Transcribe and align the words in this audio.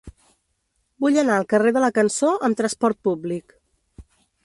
Vull 1.05 1.19
anar 1.23 1.35
al 1.41 1.45
carrer 1.53 1.75
de 1.77 1.85
la 1.85 1.91
Cançó 2.01 2.33
amb 2.51 2.61
trasport 2.65 3.01
públic. 3.11 3.59